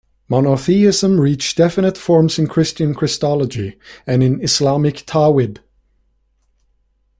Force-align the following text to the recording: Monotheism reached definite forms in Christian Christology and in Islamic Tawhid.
Monotheism 0.27 1.19
reached 1.21 1.55
definite 1.55 1.95
forms 1.95 2.39
in 2.39 2.47
Christian 2.47 2.95
Christology 2.95 3.77
and 4.07 4.23
in 4.23 4.41
Islamic 4.43 5.05
Tawhid. 5.05 5.59